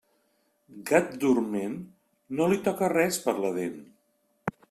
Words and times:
Gat 0.91 1.11
dorment, 1.23 1.75
no 2.39 2.49
li 2.53 2.59
toca 2.69 2.91
res 2.95 3.23
per 3.27 3.37
la 3.43 3.55
dent. 3.61 3.79